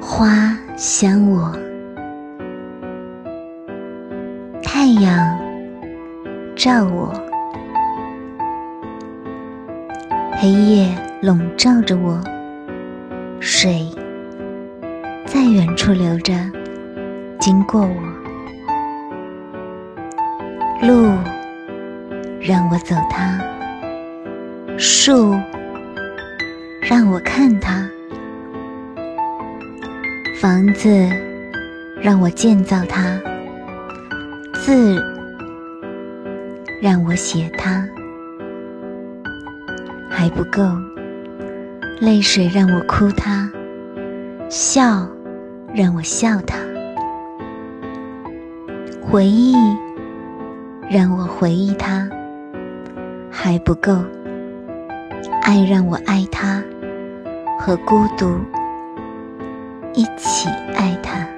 [0.00, 1.52] 花香我，
[4.62, 5.38] 太阳
[6.56, 7.12] 照我，
[10.40, 10.88] 黑夜
[11.20, 12.20] 笼罩着我，
[13.40, 13.86] 水
[15.26, 16.32] 在远处流着，
[17.38, 17.94] 经过我，
[20.86, 21.10] 路
[22.40, 23.38] 让我走它，
[24.78, 25.34] 树
[26.80, 27.88] 让我看它。
[30.40, 30.88] 房子
[32.00, 33.20] 让我建造它，
[34.52, 35.02] 字
[36.80, 37.84] 让我写它，
[40.08, 40.62] 还不够，
[41.98, 43.50] 泪水让我哭它，
[44.48, 45.04] 笑
[45.74, 46.56] 让我笑它，
[49.02, 49.56] 回忆
[50.88, 52.08] 让我回忆它，
[53.28, 53.92] 还不够，
[55.42, 56.62] 爱让我爱它，
[57.58, 58.38] 和孤独。
[59.98, 61.37] 一起爱他。